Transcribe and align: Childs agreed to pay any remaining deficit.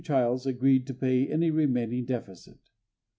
Childs 0.03 0.47
agreed 0.47 0.87
to 0.87 0.95
pay 0.95 1.27
any 1.27 1.51
remaining 1.51 2.05
deficit. 2.05 2.71